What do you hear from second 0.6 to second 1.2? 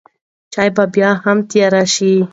به بیا